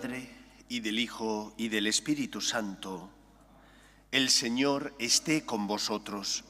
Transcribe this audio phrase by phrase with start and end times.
[0.00, 0.30] Padre,
[0.70, 3.10] y del Hijo, y del Espíritu Santo.
[4.10, 6.42] El Señor esté con vosotros.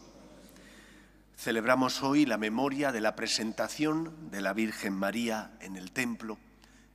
[1.36, 6.38] Celebramos hoy la memoria de la presentación de la Virgen María en el templo.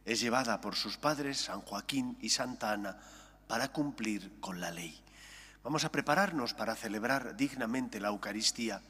[0.05, 2.99] Es llevada por sus padres, San Joaquín y Santa Ana,
[3.47, 4.97] para cumplir con la ley.
[5.61, 8.81] Vamos a prepararnos para celebrar dignamente la Eucaristía,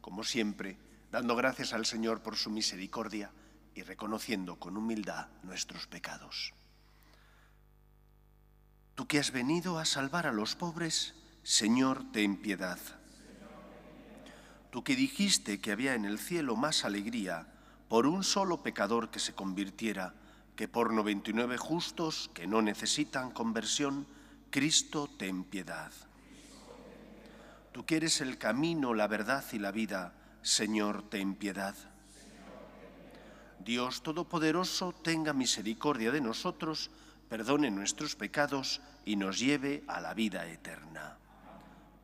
[0.00, 0.76] como siempre,
[1.12, 3.30] dando gracias al Señor por su misericordia
[3.76, 6.52] y reconociendo con humildad nuestros pecados.
[8.94, 12.78] Tú que has venido a salvar a los pobres, Señor, ten piedad.
[14.70, 17.46] Tú que dijiste que había en el cielo más alegría
[17.88, 20.14] por un solo pecador que se convirtiera
[20.56, 24.06] que por 99 justos que no necesitan conversión,
[24.50, 25.90] Cristo, ten piedad.
[27.72, 31.74] Tú que eres el camino, la verdad y la vida, Señor, ten piedad.
[33.64, 36.90] Dios Todopoderoso tenga misericordia de nosotros,
[37.32, 41.16] perdone nuestros pecados y nos lleve a la vida eterna.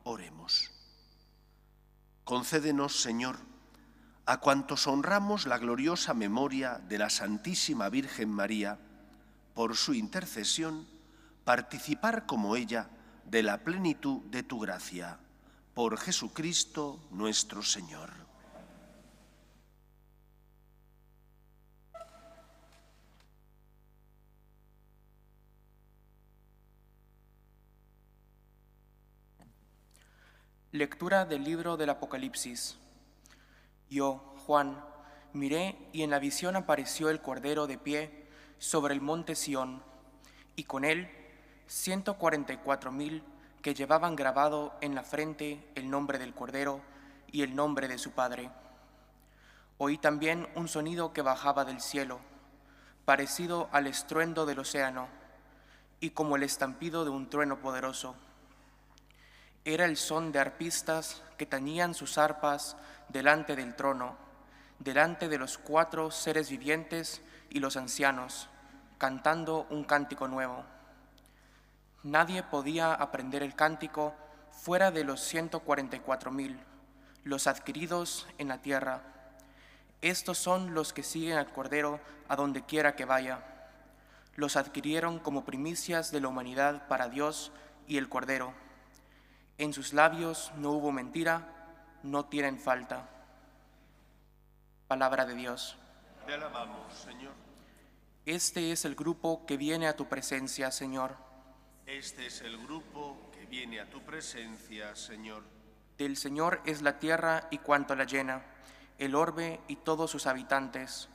[0.03, 0.71] Oremos.
[2.23, 3.37] Concédenos, Señor,
[4.25, 8.79] a cuantos honramos la gloriosa memoria de la Santísima Virgen María,
[9.53, 10.87] por su intercesión,
[11.43, 12.89] participar como ella
[13.25, 15.19] de la plenitud de tu gracia.
[15.75, 18.28] Por Jesucristo nuestro Señor.
[30.71, 32.77] Lectura del libro del Apocalipsis.
[33.89, 34.79] Yo, Juan,
[35.33, 38.27] miré y en la visión apareció el Cordero de pie
[38.59, 39.81] sobre el monte Sión,
[40.55, 41.09] y con él
[41.65, 43.23] ciento cuarenta y cuatro mil
[43.63, 46.81] que llevaban grabado en la frente el nombre del Cordero
[47.31, 48.51] y el nombre de su Padre.
[49.79, 52.19] Oí también un sonido que bajaba del cielo,
[53.05, 55.07] parecido al estruendo del océano,
[55.99, 58.15] y como el estampido de un trueno poderoso
[59.73, 62.75] era el son de arpistas que tañían sus arpas
[63.07, 64.15] delante del trono,
[64.79, 68.49] delante de los cuatro seres vivientes y los ancianos,
[68.97, 70.63] cantando un cántico nuevo.
[72.01, 74.15] Nadie podía aprender el cántico
[74.51, 76.59] fuera de los 144 mil,
[77.23, 79.03] los adquiridos en la tierra.
[80.01, 83.43] Estos son los que siguen al Cordero a donde quiera que vaya.
[84.35, 87.51] Los adquirieron como primicias de la humanidad para Dios
[87.87, 88.53] y el Cordero
[89.59, 91.45] en sus labios no hubo mentira,
[92.01, 93.09] no tienen falta.
[94.87, 95.77] Palabra de Dios.
[96.25, 97.33] Te alabamos, Señor.
[98.25, 101.15] Este es el grupo que viene a tu presencia, Señor.
[101.85, 105.43] Este es el grupo que viene a tu presencia, Señor.
[105.97, 108.41] Del Señor es la tierra y cuanto la llena,
[108.97, 111.09] el orbe y todos sus habitantes.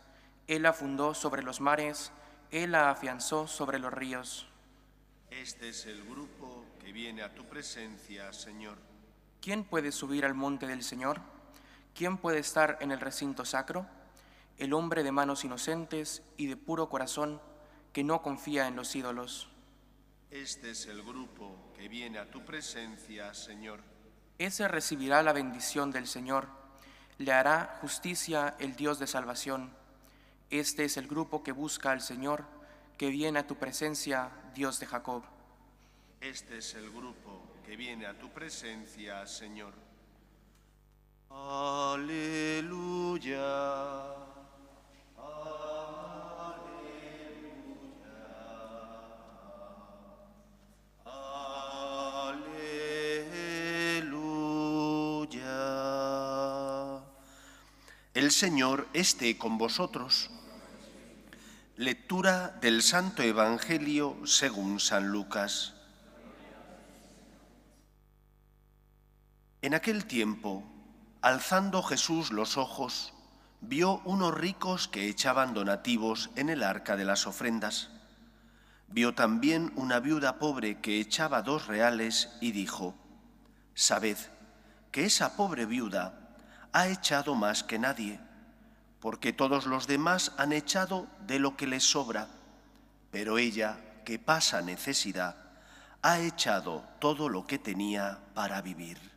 [0.49, 2.13] Él la fundó sobre los mares,
[2.51, 4.47] Él la afianzó sobre los ríos.
[5.31, 8.77] Este es el grupo que viene a tu presencia, Señor.
[9.41, 11.21] ¿Quién puede subir al monte del Señor?
[11.95, 13.87] ¿Quién puede estar en el recinto sacro?
[14.59, 17.41] El hombre de manos inocentes y de puro corazón
[17.95, 19.49] que no confía en los ídolos.
[20.31, 23.81] Este es el grupo que viene a tu presencia, Señor.
[24.37, 26.49] Ese recibirá la bendición del Señor.
[27.17, 29.73] Le hará justicia el Dios de salvación.
[30.51, 32.45] Este es el grupo que busca al Señor,
[32.99, 35.23] que viene a tu presencia, Dios de Jacob.
[36.25, 39.75] Este es el grupo que viene a tu presencia, Señor.
[41.29, 42.15] Aleluya.
[51.05, 52.55] Aleluya.
[58.15, 60.31] El Señor esté con vosotros.
[61.77, 65.75] Lectura del Santo Evangelio según San Lucas.
[69.65, 70.63] En aquel tiempo,
[71.23, 73.15] alzando Jesús los ojos,
[73.63, 77.89] vio unos ricos que echaban donativos en el arca de las ofrendas.
[78.89, 82.95] Vio también una viuda pobre que echaba dos reales y dijo,
[83.73, 84.19] Sabed
[84.93, 86.37] que esa pobre viuda
[86.75, 88.21] ha echado más que nadie,
[89.01, 92.29] porque todos los demás han echado de lo que les sobra,
[93.11, 95.37] pero ella, que pasa necesidad,
[96.03, 99.14] ha echado todo lo que tenía para vivir.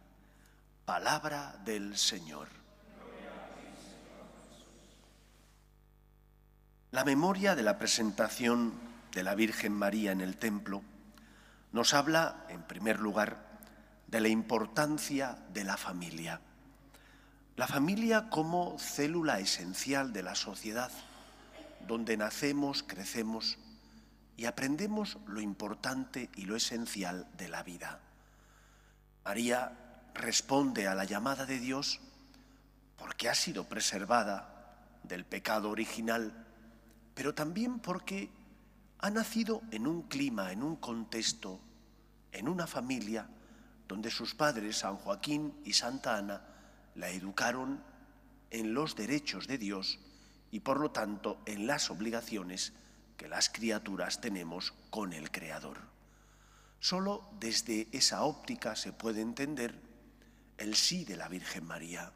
[0.87, 2.47] Palabra del Señor.
[6.91, 8.71] La memoria de la presentación
[9.11, 10.81] de la Virgen María en el templo
[11.73, 13.35] nos habla, en primer lugar,
[14.07, 16.39] de la importancia de la familia.
[17.57, 20.91] La familia como célula esencial de la sociedad,
[21.85, 23.57] donde nacemos, crecemos
[24.37, 27.99] y aprendemos lo importante y lo esencial de la vida.
[29.25, 29.83] María
[30.17, 31.99] responde a la llamada de Dios
[32.97, 36.45] porque ha sido preservada del pecado original,
[37.13, 38.29] pero también porque
[38.99, 41.59] ha nacido en un clima, en un contexto,
[42.31, 43.27] en una familia
[43.87, 46.41] donde sus padres, San Joaquín y Santa Ana,
[46.95, 47.81] la educaron
[48.49, 49.99] en los derechos de Dios
[50.51, 52.73] y por lo tanto en las obligaciones
[53.17, 55.77] que las criaturas tenemos con el Creador.
[56.79, 59.86] Solo desde esa óptica se puede entender
[60.57, 62.11] el sí de la Virgen María.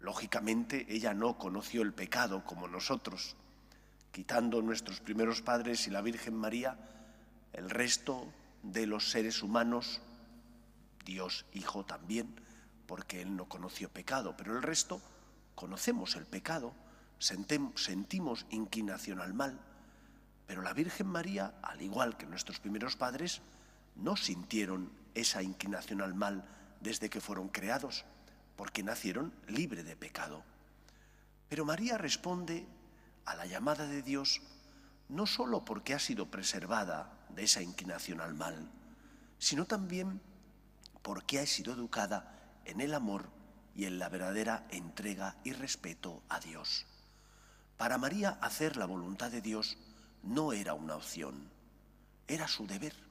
[0.00, 3.36] Lógicamente ella no conoció el pecado como nosotros.
[4.12, 6.78] Quitando nuestros primeros padres y la Virgen María,
[7.52, 8.26] el resto
[8.62, 10.00] de los seres humanos,
[11.04, 12.34] Dios Hijo también,
[12.86, 15.00] porque Él no conoció pecado, pero el resto
[15.54, 16.74] conocemos el pecado,
[17.18, 19.58] sentimos inclinación al mal,
[20.46, 23.40] pero la Virgen María, al igual que nuestros primeros padres,
[23.96, 26.44] no sintieron esa inclinación al mal
[26.80, 28.04] desde que fueron creados,
[28.56, 30.42] porque nacieron libre de pecado.
[31.48, 32.66] Pero María responde
[33.24, 34.40] a la llamada de Dios
[35.08, 38.70] no sólo porque ha sido preservada de esa inclinación al mal,
[39.38, 40.20] sino también
[41.02, 42.32] porque ha sido educada
[42.64, 43.28] en el amor
[43.74, 46.86] y en la verdadera entrega y respeto a Dios.
[47.76, 49.76] Para María hacer la voluntad de Dios
[50.22, 51.50] no era una opción,
[52.26, 53.05] era su deber.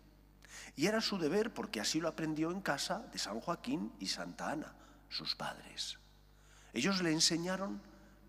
[0.75, 4.51] Y era su deber porque así lo aprendió en casa de San Joaquín y Santa
[4.51, 4.73] Ana,
[5.09, 5.97] sus padres.
[6.73, 7.81] Ellos le enseñaron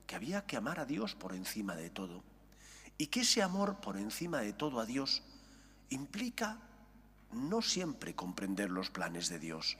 [0.06, 2.22] que había que amar a Dios por encima de todo
[2.98, 5.22] y que ese amor por encima de todo a Dios
[5.90, 6.58] implica
[7.32, 9.76] no siempre comprender los planes de Dios,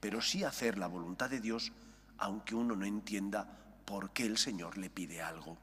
[0.00, 1.72] pero sí hacer la voluntad de Dios
[2.18, 3.46] aunque uno no entienda
[3.84, 5.58] por qué el Señor le pide algo.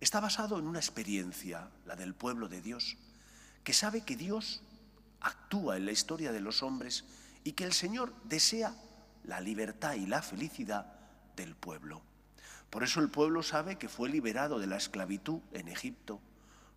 [0.00, 2.96] Está basado en una experiencia, la del pueblo de Dios,
[3.64, 4.62] que sabe que Dios
[5.26, 7.04] actúa en la historia de los hombres
[7.42, 8.74] y que el Señor desea
[9.24, 10.86] la libertad y la felicidad
[11.34, 12.00] del pueblo.
[12.70, 16.20] Por eso el pueblo sabe que fue liberado de la esclavitud en Egipto.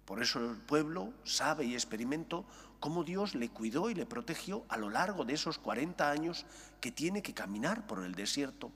[0.05, 2.45] Por eso el pueblo sabe y experimentó
[2.79, 6.45] cómo Dios le cuidó y le protegió a lo largo de esos 40 años
[6.81, 8.71] que tiene que caminar por el desierto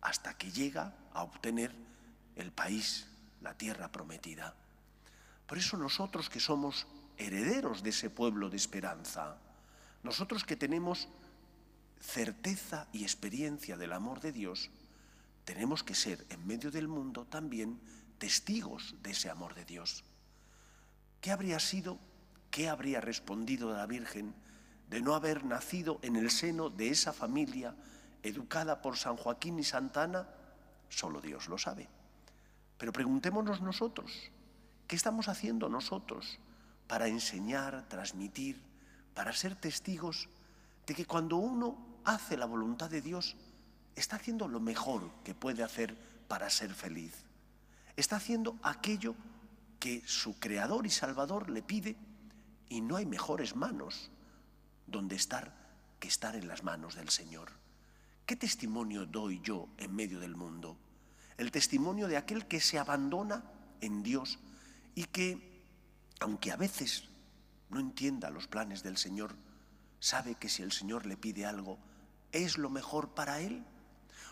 [0.00, 1.74] hasta que llega a obtener
[2.36, 3.08] el país,
[3.40, 4.54] la tierra prometida.
[5.46, 6.86] Por eso nosotros que somos
[7.18, 9.36] herederos de ese pueblo de esperanza.
[10.02, 11.08] Nosotros que tenemos
[12.00, 14.70] certeza y experiencia del amor de Dios,
[15.44, 17.80] tenemos que ser en medio del mundo también
[18.18, 20.04] testigos de ese amor de Dios.
[21.20, 21.98] ¿Qué habría sido,
[22.50, 24.34] qué habría respondido la Virgen
[24.88, 27.74] de no haber nacido en el seno de esa familia
[28.22, 30.28] educada por San Joaquín y Santa Ana?
[30.88, 31.88] Solo Dios lo sabe.
[32.78, 34.30] Pero preguntémonos nosotros,
[34.86, 36.38] ¿qué estamos haciendo nosotros
[36.88, 38.60] para enseñar, transmitir,
[39.14, 40.28] para ser testigos
[40.86, 43.36] de que cuando uno hace la voluntad de Dios,
[43.94, 45.96] está haciendo lo mejor que puede hacer
[46.26, 47.12] para ser feliz.
[47.96, 49.14] Está haciendo aquello
[49.78, 51.96] que su Creador y Salvador le pide
[52.68, 54.10] y no hay mejores manos
[54.86, 55.54] donde estar
[56.00, 57.50] que estar en las manos del Señor.
[58.24, 60.76] ¿Qué testimonio doy yo en medio del mundo?
[61.36, 63.42] El testimonio de aquel que se abandona
[63.80, 64.38] en Dios
[64.94, 65.47] y que
[66.20, 67.04] aunque a veces
[67.70, 69.34] no entienda los planes del Señor,
[70.00, 71.78] sabe que si el Señor le pide algo,
[72.32, 73.64] es lo mejor para él.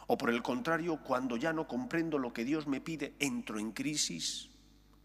[0.07, 3.73] O por el contrario, cuando ya no comprendo lo que Dios me pide, entro en
[3.73, 4.51] crisis,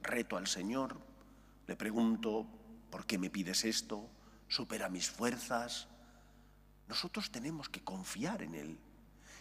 [0.02, 1.00] reto al Señor,
[1.68, 2.46] le pregunto,
[2.90, 4.08] ¿por qué me pides esto?
[4.48, 5.88] ¿Supera mis fuerzas?
[6.88, 8.78] Nosotros tenemos que confiar en Él.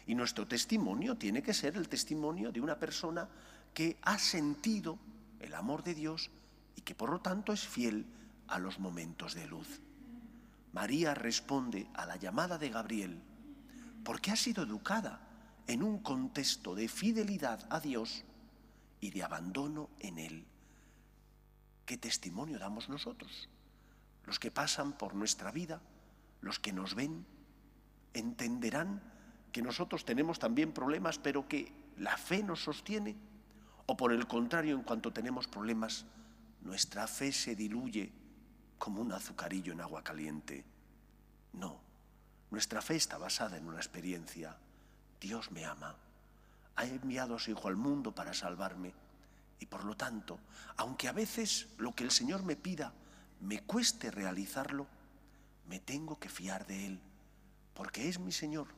[0.07, 3.29] Y nuestro testimonio tiene que ser el testimonio de una persona
[3.75, 4.99] que ha sentido
[5.41, 6.31] el amor de Dios
[6.77, 8.07] y que por lo tanto es fiel
[8.49, 9.81] a los momentos de luz.
[10.73, 13.23] María responde a la llamada de Gabriel
[14.05, 15.21] porque ha sido educada
[15.67, 18.25] en un contexto de fidelidad a Dios
[19.01, 20.47] y de abandono en Él.
[21.87, 23.49] ¿Qué testimonio damos nosotros?
[24.25, 25.81] Los que pasan por nuestra vida,
[26.41, 27.27] los que nos ven,
[28.15, 29.03] entenderán
[29.53, 33.17] que nosotros tenemos también problemas, pero que la fe nos sostiene,
[33.87, 36.07] o por el contrario, en cuanto tenemos problemas,
[36.63, 38.13] nuestra fe se diluye
[38.79, 40.65] como un azucarillo en agua caliente.
[41.53, 41.81] No,
[42.51, 44.57] nuestra fe está basada en una experiencia.
[45.21, 45.97] Dios me ama,
[46.77, 48.93] ha enviado a su Hijo al mundo para salvarme
[49.61, 50.41] y por lo tanto,
[50.79, 52.95] aunque a veces lo que el Señor me pida
[53.41, 54.87] me cueste realizarlo,
[55.69, 57.01] me tengo que fiar de Él,
[57.75, 58.69] porque es mi Señor,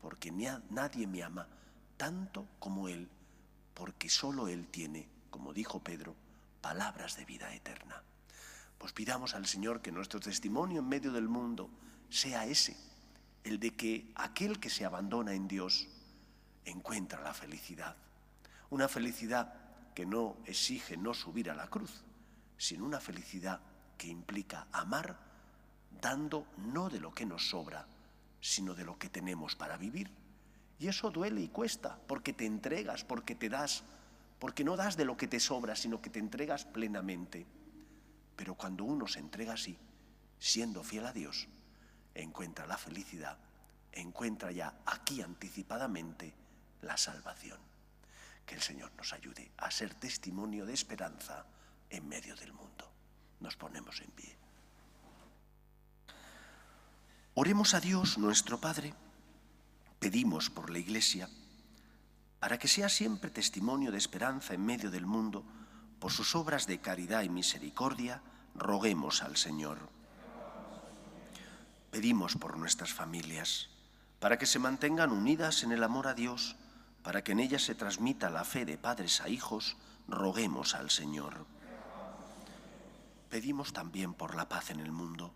[0.00, 1.48] porque nadie me ama
[1.96, 3.08] tanto como Él,
[3.74, 6.14] porque solo Él tiene, como dijo Pedro,
[6.60, 8.02] palabras de vida eterna.
[8.78, 11.70] Pues pidamos al Señor que nuestro testimonio en medio del mundo
[12.08, 12.76] sea ese,
[13.44, 15.88] el de que aquel que se abandona en Dios
[16.64, 17.96] encuentra la felicidad.
[18.70, 19.54] Una felicidad
[19.94, 22.02] que no exige no subir a la cruz,
[22.56, 23.60] sino una felicidad
[23.98, 25.18] que implica amar
[26.00, 27.86] dando no de lo que nos sobra,
[28.40, 30.10] sino de lo que tenemos para vivir.
[30.78, 33.84] Y eso duele y cuesta, porque te entregas, porque te das,
[34.40, 37.46] porque no das de lo que te sobra, sino que te entregas plenamente.
[38.34, 39.78] Pero cuando uno se entrega así,
[40.38, 41.46] siendo fiel a Dios,
[42.14, 43.38] encuentra la felicidad,
[43.92, 46.34] encuentra ya aquí anticipadamente
[46.80, 47.60] la salvación.
[48.46, 51.44] Que el Señor nos ayude a ser testimonio de esperanza
[51.90, 52.90] en medio del mundo.
[53.40, 54.36] Nos ponemos en pie.
[57.34, 58.94] Oremos a Dios nuestro Padre,
[59.98, 61.28] pedimos por la Iglesia,
[62.40, 65.44] para que sea siempre testimonio de esperanza en medio del mundo,
[66.00, 68.22] por sus obras de caridad y misericordia,
[68.54, 69.78] roguemos al Señor.
[71.92, 73.68] Pedimos por nuestras familias,
[74.18, 76.56] para que se mantengan unidas en el amor a Dios,
[77.04, 79.76] para que en ellas se transmita la fe de padres a hijos,
[80.08, 81.46] roguemos al Señor.
[83.28, 85.32] Pedimos también por la paz en el mundo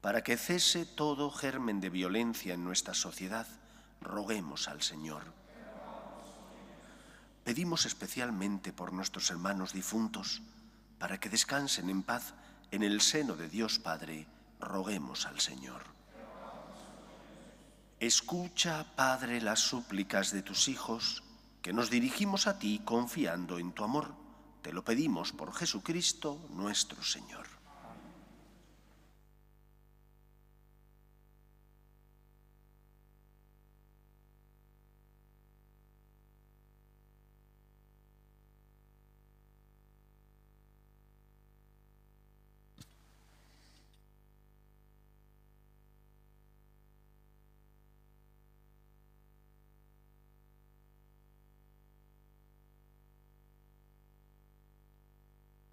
[0.00, 3.46] para que cese todo germen de violencia en nuestra sociedad,
[4.00, 5.37] roguemos al Señor.
[7.48, 10.42] Pedimos especialmente por nuestros hermanos difuntos,
[10.98, 12.34] para que descansen en paz
[12.70, 14.26] en el seno de Dios Padre,
[14.60, 15.80] roguemos al Señor.
[18.00, 21.24] Escucha, Padre, las súplicas de tus hijos,
[21.62, 24.12] que nos dirigimos a ti confiando en tu amor.
[24.60, 27.47] Te lo pedimos por Jesucristo nuestro Señor.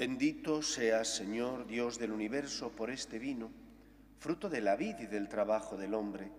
[0.00, 3.50] Bendito seas, Señor, Dios del universo, por este vino,
[4.18, 6.32] fruto de la vid y del trabajo del hombre,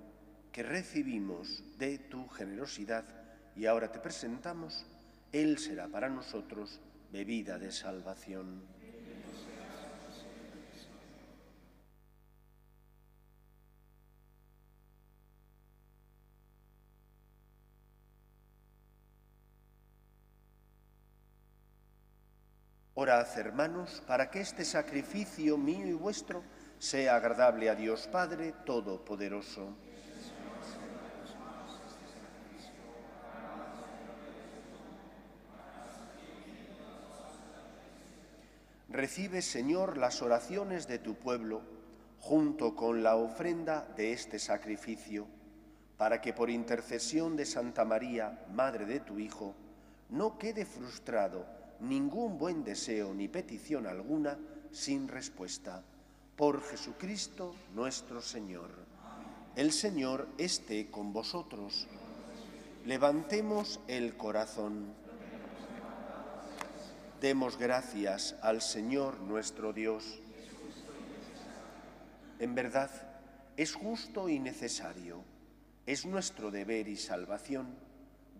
[0.51, 3.05] que recibimos de tu generosidad
[3.55, 4.87] y ahora te presentamos,
[5.31, 6.79] Él será para nosotros
[7.11, 8.63] bebida de salvación.
[23.01, 26.43] Orad, hermanos, para que este sacrificio mío y vuestro
[26.77, 29.75] sea agradable a Dios Padre Todopoderoso.
[38.89, 41.63] Recibe, Señor, las oraciones de tu pueblo
[42.19, 45.25] junto con la ofrenda de este sacrificio,
[45.97, 49.55] para que por intercesión de Santa María, Madre de tu Hijo,
[50.11, 54.37] no quede frustrado ningún buen deseo ni petición alguna
[54.71, 55.83] sin respuesta.
[56.35, 58.69] Por Jesucristo nuestro Señor.
[59.55, 61.87] El Señor esté con vosotros.
[62.85, 64.93] Levantemos el corazón.
[67.19, 70.19] Demos gracias al Señor nuestro Dios.
[72.39, 72.89] En verdad,
[73.57, 75.23] es justo y necesario,
[75.85, 77.75] es nuestro deber y salvación,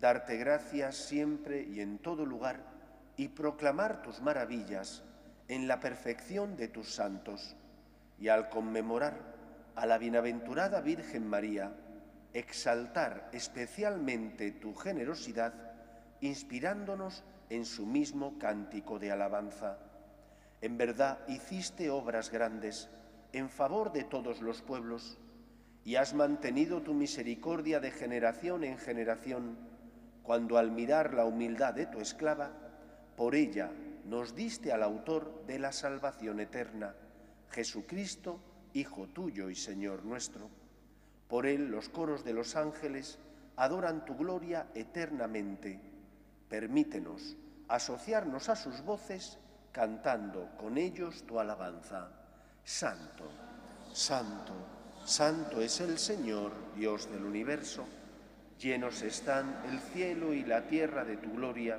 [0.00, 2.71] darte gracias siempre y en todo lugar
[3.16, 5.02] y proclamar tus maravillas
[5.48, 7.56] en la perfección de tus santos,
[8.18, 9.18] y al conmemorar
[9.74, 11.72] a la bienaventurada Virgen María,
[12.32, 15.52] exaltar especialmente tu generosidad,
[16.20, 19.78] inspirándonos en su mismo cántico de alabanza.
[20.60, 22.88] En verdad hiciste obras grandes
[23.32, 25.18] en favor de todos los pueblos,
[25.84, 29.58] y has mantenido tu misericordia de generación en generación,
[30.22, 32.52] cuando al mirar la humildad de tu esclava,
[33.22, 33.70] por ella
[34.06, 36.92] nos diste al autor de la salvación eterna,
[37.52, 38.40] Jesucristo,
[38.72, 40.50] Hijo tuyo y Señor nuestro.
[41.28, 43.20] Por él los coros de los ángeles
[43.54, 45.78] adoran tu gloria eternamente.
[46.48, 47.36] Permítenos
[47.68, 49.38] asociarnos a sus voces
[49.70, 52.10] cantando con ellos tu alabanza.
[52.64, 53.30] Santo,
[53.92, 54.52] santo,
[55.04, 57.84] santo es el Señor, Dios del universo.
[58.58, 61.78] Llenos están el cielo y la tierra de tu gloria.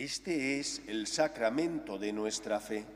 [0.00, 2.86] Este es el sacramento de nuestra fe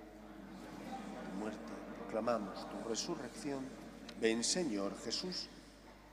[2.14, 3.62] proclamamos tu resurrección,
[4.23, 5.51] ven Señor Jesús.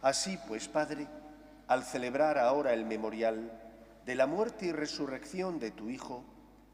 [0.02, 1.08] Así pues, Padre,
[1.68, 3.58] al celebrar ahora el memorial
[4.06, 6.26] de la muerte y resurrección de tu Hijo,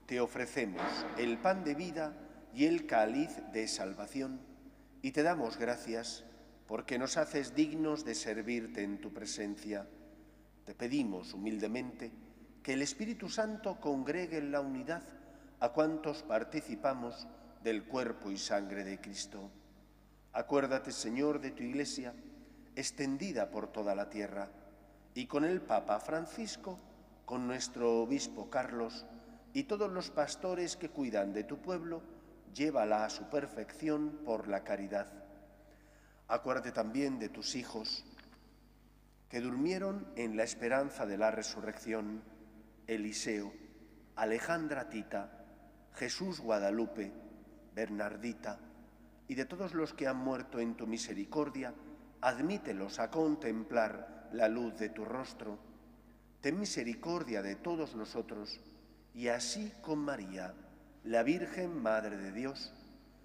[0.07, 0.81] te ofrecemos
[1.19, 2.13] el pan de vida
[2.55, 4.39] y el cáliz de salvación,
[5.03, 6.23] y te damos gracias
[6.65, 9.85] porque nos haces dignos de servirte en tu presencia.
[10.65, 12.11] Te pedimos humildemente
[12.67, 15.01] que el Espíritu Santo congregue en la unidad
[15.61, 17.25] a cuantos participamos
[17.63, 19.49] del cuerpo y sangre de Cristo.
[20.33, 22.13] Acuérdate, Señor, de tu Iglesia,
[22.75, 24.49] extendida por toda la tierra,
[25.13, 26.77] y con el Papa Francisco,
[27.23, 29.05] con nuestro Obispo Carlos
[29.53, 32.01] y todos los pastores que cuidan de tu pueblo,
[32.53, 35.07] llévala a su perfección por la caridad.
[36.27, 38.03] Acuérdate también de tus hijos,
[39.29, 42.35] que durmieron en la esperanza de la resurrección,
[42.87, 43.53] Eliseo,
[44.15, 45.45] Alejandra Tita,
[45.93, 47.11] Jesús Guadalupe,
[47.75, 48.59] Bernardita,
[49.27, 51.73] y de todos los que han muerto en tu misericordia,
[52.21, 55.59] admítelos a contemplar la luz de tu rostro.
[56.39, 58.59] Ten misericordia de todos nosotros,
[59.13, 60.53] y así con María,
[61.03, 62.73] la Virgen Madre de Dios,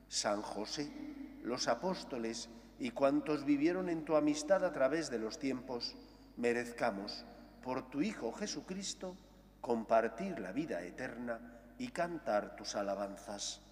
[0.09, 0.91] San José,
[1.45, 2.49] los apóstoles
[2.81, 5.95] y cuantos vivieron en tu amistad a través de los tiempos,
[6.37, 7.25] merezcamos,
[7.63, 9.17] por tu Hijo Jesucristo,
[9.63, 11.41] compartir la vida eterna
[11.79, 13.63] y cantar tus alabanzas.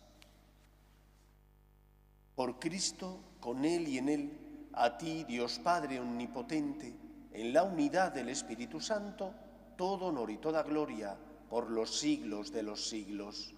[2.34, 4.38] Por Cristo, con Él y en Él,
[4.72, 6.94] a ti, Dios Padre Omnipotente,
[7.32, 9.34] en la unidad del Espíritu Santo,
[9.76, 11.16] todo honor y toda gloria
[11.48, 13.54] por los siglos de los siglos.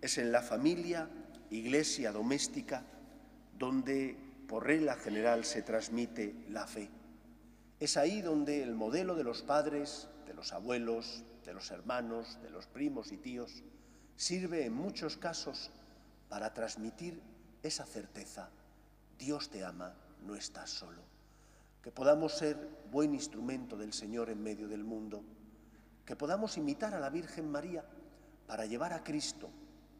[0.00, 1.10] Es en la familia,
[1.50, 2.84] iglesia doméstica,
[3.58, 6.88] donde por regla general se transmite la fe.
[7.80, 12.50] Es ahí donde el modelo de los padres, de los abuelos, de los hermanos, de
[12.50, 13.64] los primos y tíos,
[14.14, 15.70] sirve en muchos casos
[16.28, 17.22] para transmitir
[17.62, 18.50] esa certeza.
[19.18, 19.94] Dios te ama,
[20.26, 21.00] no estás solo.
[21.82, 22.58] Que podamos ser
[22.92, 25.24] buen instrumento del Señor en medio del mundo.
[26.04, 27.82] Que podamos imitar a la Virgen María
[28.46, 29.48] para llevar a Cristo,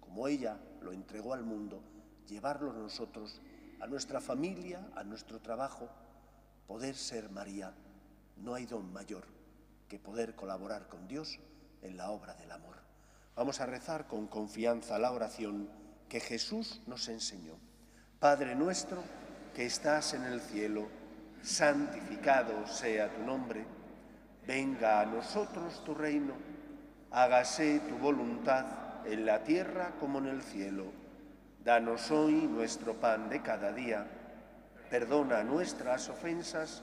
[0.01, 1.81] como ella lo entregó al mundo,
[2.27, 3.41] llevarlo nosotros
[3.81, 5.89] a nuestra familia, a nuestro trabajo,
[6.67, 7.73] poder ser María.
[8.37, 9.38] No hay don mayor
[9.89, 11.39] que poder colaborar con Dios
[11.83, 12.77] en la obra del amor.
[13.35, 15.69] Vamos a rezar con confianza la oración
[16.09, 17.55] que Jesús nos enseñó.
[18.19, 19.03] Padre nuestro
[19.55, 20.89] que estás en el cielo,
[21.43, 23.65] santificado sea tu nombre,
[24.47, 26.35] venga a nosotros tu reino,
[27.11, 28.67] hágase tu voluntad
[29.07, 30.87] en la tierra como en el cielo.
[31.65, 34.07] Danos hoy nuestro pan de cada día,
[34.91, 36.83] perdona nuestras ofensas,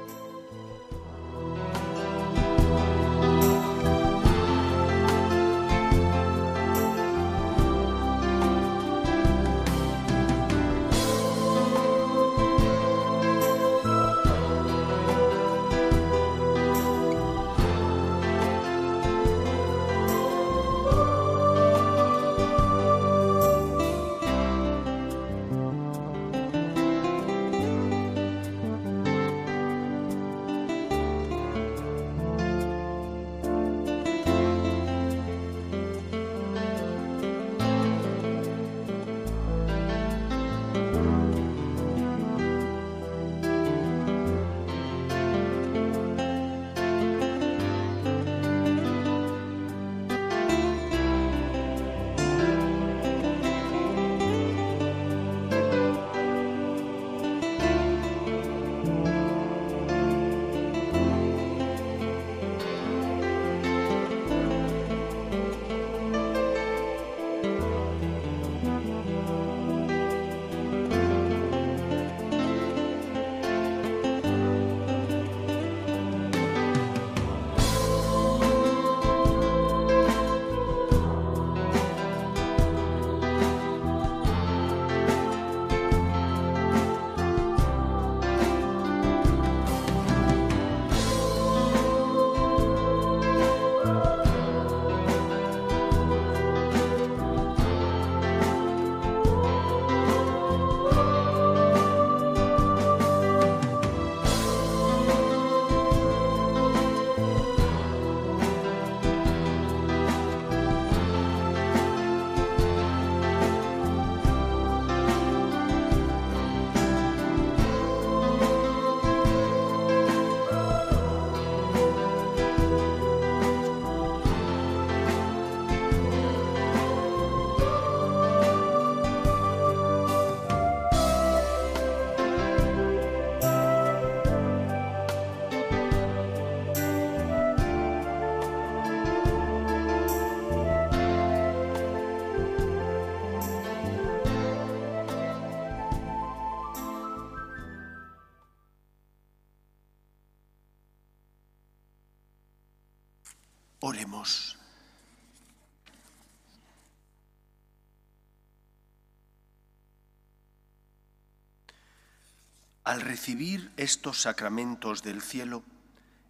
[162.91, 165.63] Al recibir estos sacramentos del cielo,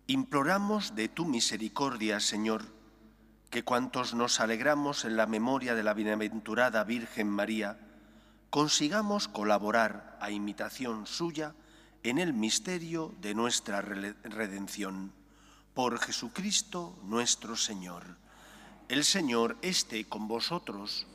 [0.06, 2.62] imploramos de tu misericordia, Señor,
[3.50, 7.80] que cuantos nos alegramos en la memoria de la bienaventurada Virgen María,
[8.52, 11.56] consigamos colaborar a imitación suya
[12.04, 15.14] en el misterio de nuestra redención.
[15.74, 18.04] Por Jesucristo nuestro Señor.
[18.88, 21.08] El Señor esté con vosotros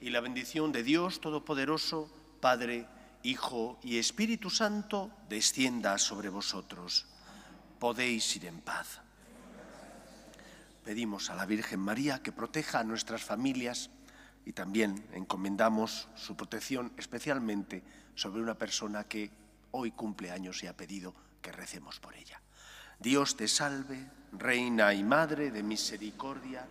[0.00, 2.88] y la bendición de Dios Todopoderoso, Padre,
[3.24, 7.06] Hijo y Espíritu Santo, descienda sobre vosotros.
[7.78, 9.00] Podéis ir en paz.
[10.84, 13.88] Pedimos a la Virgen María que proteja a nuestras familias
[14.44, 17.82] y también encomendamos su protección especialmente
[18.14, 19.30] sobre una persona que
[19.70, 22.42] hoy cumple años y ha pedido que recemos por ella.
[23.00, 26.66] Dios te salve, Reina y Madre de misericordia,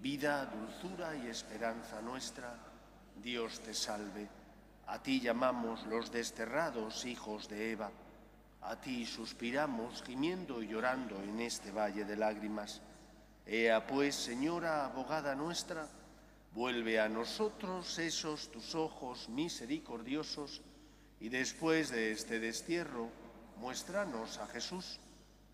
[0.00, 2.56] vida, dulzura y esperanza nuestra.
[3.22, 4.41] Dios te salve.
[4.92, 7.90] A ti llamamos los desterrados hijos de Eva.
[8.60, 12.82] A ti suspiramos, gimiendo y llorando en este valle de lágrimas.
[13.46, 15.88] Ea pues, Señora, abogada nuestra,
[16.54, 20.60] vuelve a nosotros esos tus ojos misericordiosos
[21.20, 23.08] y después de este destierro,
[23.56, 25.00] muéstranos a Jesús,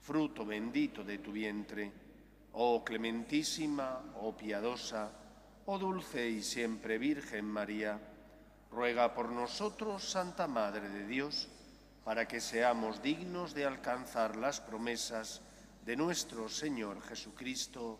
[0.02, 1.92] fruto bendito de tu vientre.
[2.54, 5.12] Oh clementísima, oh piadosa,
[5.66, 8.00] oh dulce y siempre Virgen María,
[8.70, 11.48] ruega por nosotros, Santa Madre de Dios,
[12.04, 15.42] para que seamos dignos de alcanzar las promesas
[15.84, 17.98] de nuestro Señor Jesucristo.